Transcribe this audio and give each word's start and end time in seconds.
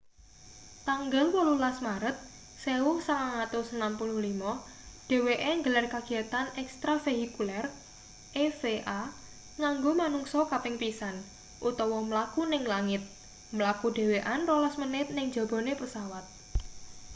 tanggal 0.89 1.25
18 1.29 1.61
maret 1.87 2.15
1965 2.65 3.77
dheweke 5.09 5.49
nggelar 5.59 5.85
kagiyatan 5.93 6.45
ekstravehikuler 6.63 7.65
eva 8.45 8.99
nganggo 9.59 9.91
manungsa 10.01 10.39
kaping 10.51 10.75
pisan 10.81 11.15
utawa 11.69 11.97
mlaku 12.09 12.41
ning 12.51 12.63
langit” 12.73 13.03
mlaku 13.57 13.87
dhewekan 13.97 14.41
rolas 14.49 14.75
menit 14.83 15.07
ning 15.15 15.27
njabane 15.29 15.73
pesawat 15.81 16.25